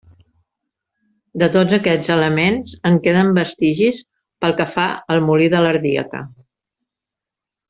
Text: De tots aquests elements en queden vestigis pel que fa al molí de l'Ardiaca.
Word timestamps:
De 1.43 1.49
tots 1.55 1.75
aquests 1.77 2.09
elements 2.15 2.73
en 2.91 2.97
queden 3.03 3.29
vestigis 3.35 4.01
pel 4.47 4.57
que 4.63 4.67
fa 4.75 4.87
al 5.17 5.23
molí 5.29 5.51
de 5.57 5.63
l'Ardiaca. 5.67 6.25